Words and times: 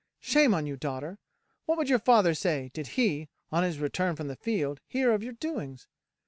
Shame 0.19 0.55
on 0.55 0.65
you, 0.65 0.77
daughter! 0.77 1.19
What 1.67 1.77
would 1.77 1.87
your 1.87 1.99
father 1.99 2.33
say, 2.33 2.71
did 2.73 2.87
he, 2.97 3.29
on 3.51 3.61
his 3.61 3.77
return 3.77 4.15
from 4.15 4.29
the 4.29 4.35
field, 4.35 4.79
hear 4.87 5.11
of 5.11 5.21
your 5.21 5.33
doings? 5.33 5.87